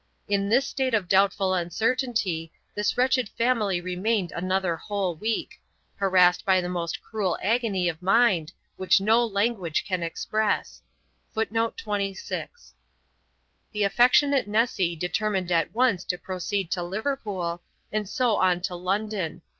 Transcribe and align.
In 0.27 0.49
this 0.49 0.65
state 0.65 0.95
of 0.95 1.07
doubtful 1.07 1.53
uncertainty 1.53 2.51
this 2.73 2.97
wretched 2.97 3.29
family 3.29 3.79
remained 3.79 4.31
another 4.31 4.75
whole 4.75 5.13
week, 5.13 5.61
harassed 5.95 6.43
by 6.43 6.59
the 6.59 6.67
most 6.69 7.03
cruel 7.03 7.37
agony 7.39 7.87
of 7.87 8.01
mind, 8.01 8.51
which 8.77 8.99
no 8.99 9.23
language 9.23 9.85
can 9.85 10.01
express. 10.01 10.81
The 11.35 11.69
affectionate 13.83 14.47
Nessy 14.47 14.95
determined 14.95 15.51
at 15.51 15.71
once 15.71 16.03
to 16.05 16.17
proceed 16.17 16.71
to 16.71 16.81
Liverpool, 16.81 17.61
and 17.91 18.09
so 18.09 18.37
on 18.37 18.61
to 18.61 18.73
London. 18.75 19.43